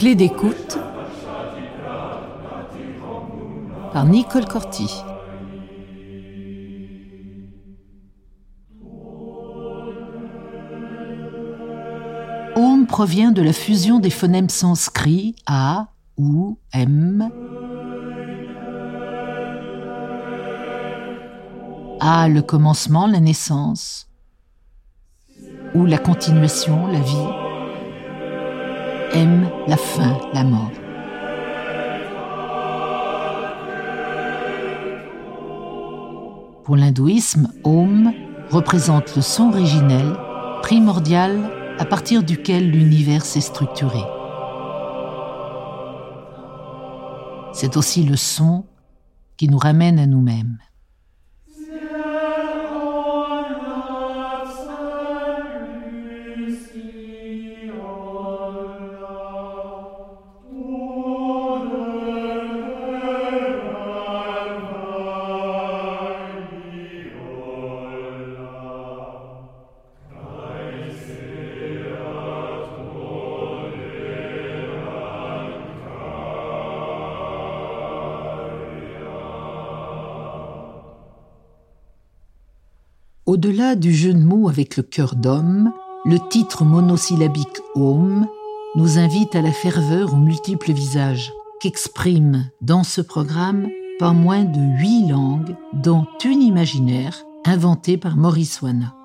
Clé 0.00 0.14
d'écoute 0.14 0.78
par 3.92 4.06
Nicole 4.06 4.46
Corti. 4.46 4.90
Om 12.56 12.86
provient 12.86 13.30
de 13.30 13.42
la 13.42 13.52
fusion 13.52 13.98
des 13.98 14.08
phonèmes 14.08 14.48
sanscrits 14.48 15.36
A, 15.44 15.88
ou, 16.16 16.56
M. 16.72 17.28
A, 22.00 22.26
le 22.26 22.40
commencement, 22.40 23.06
la 23.06 23.20
naissance. 23.20 24.08
Ou 25.74 25.84
la 25.84 25.98
continuation, 25.98 26.86
la 26.86 27.00
vie. 27.00 27.49
M, 29.12 29.48
la 29.66 29.76
fin, 29.76 30.16
la 30.32 30.44
mort. 30.44 30.70
Pour 36.64 36.76
l'hindouisme, 36.76 37.52
Om 37.64 38.12
représente 38.50 39.16
le 39.16 39.22
son 39.22 39.48
originel, 39.48 40.14
primordial, 40.62 41.40
à 41.78 41.84
partir 41.84 42.22
duquel 42.22 42.70
l'univers 42.70 43.24
s'est 43.24 43.40
structuré. 43.40 44.02
C'est 47.52 47.76
aussi 47.76 48.04
le 48.04 48.16
son 48.16 48.64
qui 49.36 49.48
nous 49.48 49.58
ramène 49.58 49.98
à 49.98 50.06
nous-mêmes. 50.06 50.58
Au-delà 83.30 83.76
du 83.76 83.94
jeu 83.94 84.12
de 84.12 84.18
mots 84.18 84.48
avec 84.48 84.76
le 84.76 84.82
cœur 84.82 85.14
d'homme, 85.14 85.72
le 86.04 86.18
titre 86.30 86.64
monosyllabique 86.64 87.60
Om 87.76 88.26
nous 88.74 88.98
invite 88.98 89.36
à 89.36 89.40
la 89.40 89.52
ferveur 89.52 90.14
aux 90.14 90.16
multiples 90.16 90.72
visages 90.72 91.32
qu'exprime 91.60 92.50
dans 92.60 92.82
ce 92.82 93.00
programme 93.00 93.68
pas 94.00 94.12
moins 94.12 94.42
de 94.42 94.58
huit 94.80 95.06
langues, 95.06 95.54
dont 95.72 96.08
une 96.24 96.42
imaginaire 96.42 97.24
inventée 97.44 97.96
par 97.96 98.16
Maurice 98.16 98.62
Wana. 98.62 98.96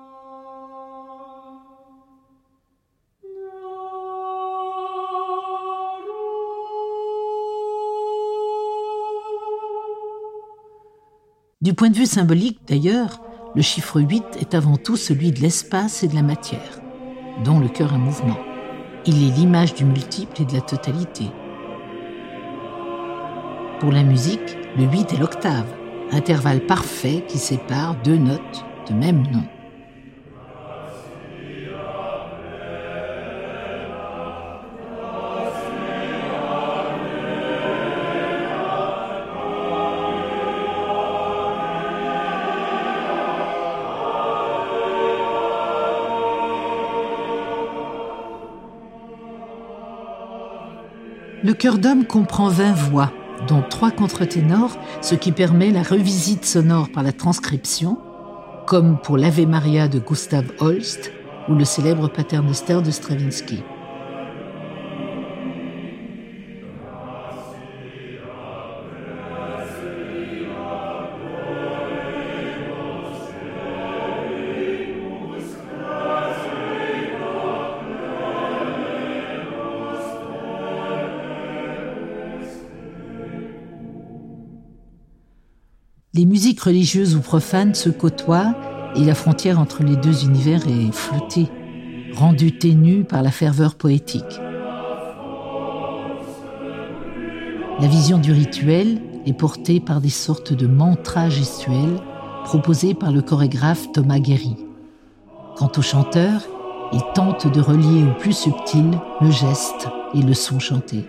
Du 11.62 11.74
point 11.74 11.90
de 11.90 11.96
vue 11.96 12.06
symbolique, 12.06 12.58
d'ailleurs, 12.66 13.20
le 13.56 13.62
chiffre 13.62 14.02
8 14.02 14.36
est 14.38 14.54
avant 14.54 14.76
tout 14.76 14.98
celui 14.98 15.32
de 15.32 15.40
l'espace 15.40 16.02
et 16.02 16.08
de 16.08 16.14
la 16.14 16.22
matière, 16.22 16.82
dont 17.42 17.58
le 17.58 17.68
cœur 17.68 17.94
est 17.94 17.98
mouvement. 17.98 18.36
Il 19.06 19.26
est 19.26 19.34
l'image 19.34 19.72
du 19.72 19.86
multiple 19.86 20.42
et 20.42 20.44
de 20.44 20.52
la 20.52 20.60
totalité. 20.60 21.24
Pour 23.80 23.92
la 23.92 24.02
musique, 24.02 24.58
le 24.76 24.84
8 24.84 25.14
est 25.14 25.18
l'octave, 25.18 25.72
intervalle 26.12 26.66
parfait 26.66 27.24
qui 27.26 27.38
sépare 27.38 27.96
deux 28.04 28.18
notes 28.18 28.64
de 28.90 28.94
même 28.94 29.22
nom. 29.32 29.44
Le 51.44 51.52
chœur 51.52 51.78
d'homme 51.78 52.06
comprend 52.06 52.48
20 52.48 52.72
voix, 52.72 53.12
dont 53.46 53.62
trois 53.62 53.90
contre-ténors, 53.90 54.78
ce 55.02 55.14
qui 55.14 55.32
permet 55.32 55.70
la 55.70 55.82
revisite 55.82 56.46
sonore 56.46 56.88
par 56.88 57.02
la 57.02 57.12
transcription, 57.12 57.98
comme 58.66 58.98
pour 58.98 59.18
l'Ave 59.18 59.46
Maria 59.46 59.86
de 59.86 59.98
Gustav 59.98 60.46
Holst 60.60 61.12
ou 61.48 61.54
le 61.54 61.64
célèbre 61.64 62.08
Paternoster 62.08 62.80
de 62.82 62.90
Stravinsky. 62.90 63.62
Les 86.16 86.24
musiques 86.24 86.62
religieuses 86.62 87.14
ou 87.14 87.20
profanes 87.20 87.74
se 87.74 87.90
côtoient 87.90 88.54
et 88.96 89.04
la 89.04 89.14
frontière 89.14 89.60
entre 89.60 89.82
les 89.82 89.96
deux 89.96 90.24
univers 90.24 90.66
est 90.66 90.90
flottée, 90.90 91.48
rendue 92.14 92.56
ténue 92.56 93.04
par 93.04 93.22
la 93.22 93.30
ferveur 93.30 93.74
poétique. 93.74 94.40
La 97.78 97.86
vision 97.86 98.16
du 98.16 98.32
rituel 98.32 98.98
est 99.26 99.34
portée 99.34 99.78
par 99.78 100.00
des 100.00 100.08
sortes 100.08 100.54
de 100.54 100.66
mantras 100.66 101.28
gestuels 101.28 102.00
proposés 102.44 102.94
par 102.94 103.12
le 103.12 103.20
chorégraphe 103.20 103.92
Thomas 103.92 104.18
Guéry. 104.18 104.56
Quant 105.58 105.72
au 105.76 105.82
chanteur, 105.82 106.40
il 106.94 107.02
tente 107.14 107.52
de 107.52 107.60
relier 107.60 108.04
au 108.04 108.18
plus 108.18 108.32
subtil 108.32 108.90
le 109.20 109.30
geste 109.30 109.88
et 110.14 110.22
le 110.22 110.32
son 110.32 110.58
chanté. 110.60 111.04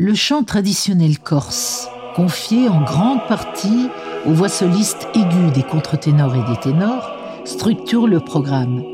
Le 0.00 0.14
chant 0.14 0.44
traditionnel 0.44 1.18
corse, 1.18 1.88
confié 2.14 2.68
en 2.68 2.82
grande 2.82 3.18
partie 3.26 3.88
aux 4.26 4.32
voix 4.32 4.48
solistes 4.48 5.08
aiguës 5.12 5.52
des 5.52 5.64
contre-ténors 5.64 6.36
et 6.36 6.52
des 6.52 6.60
ténors, 6.60 7.10
structure 7.44 8.06
le 8.06 8.20
programme. 8.20 8.84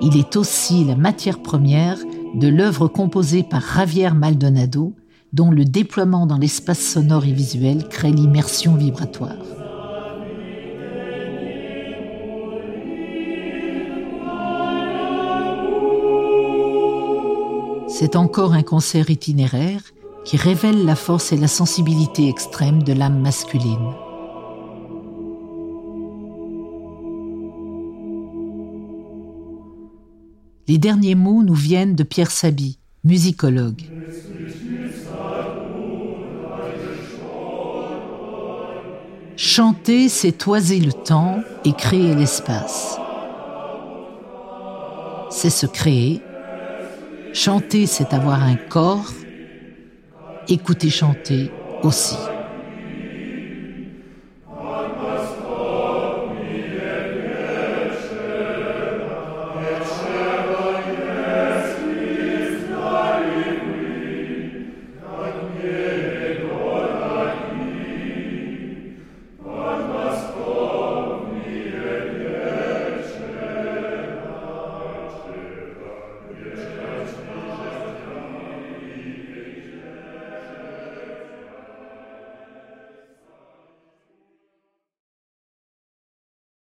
Il 0.00 0.16
est 0.16 0.34
aussi 0.34 0.84
la 0.84 0.96
matière 0.96 1.38
première 1.38 1.98
de 2.34 2.48
l'œuvre 2.48 2.88
composée 2.88 3.44
par 3.44 3.62
Javier 3.76 4.10
Maldonado, 4.10 4.92
dont 5.32 5.52
le 5.52 5.64
déploiement 5.64 6.26
dans 6.26 6.38
l'espace 6.38 6.80
sonore 6.80 7.24
et 7.24 7.32
visuel 7.32 7.86
crée 7.88 8.10
l'immersion 8.10 8.74
vibratoire. 8.74 9.61
C'est 18.02 18.16
encore 18.16 18.52
un 18.52 18.64
concert 18.64 19.10
itinéraire 19.10 19.80
qui 20.24 20.36
révèle 20.36 20.84
la 20.84 20.96
force 20.96 21.30
et 21.30 21.36
la 21.36 21.46
sensibilité 21.46 22.28
extrême 22.28 22.82
de 22.82 22.92
l'âme 22.92 23.20
masculine. 23.20 23.92
Les 30.66 30.78
derniers 30.78 31.14
mots 31.14 31.44
nous 31.44 31.54
viennent 31.54 31.94
de 31.94 32.02
Pierre 32.02 32.32
Sabi, 32.32 32.80
musicologue. 33.04 33.82
Chanter, 39.36 40.08
c'est 40.08 40.32
toiser 40.32 40.80
le 40.80 40.92
temps 40.92 41.40
et 41.64 41.72
créer 41.72 42.16
l'espace. 42.16 42.98
C'est 45.30 45.50
se 45.50 45.66
créer 45.66 46.20
Chanter, 47.34 47.86
c'est 47.86 48.12
avoir 48.12 48.42
un 48.42 48.56
corps. 48.56 49.10
Écouter 50.48 50.90
chanter 50.90 51.50
aussi. 51.82 52.31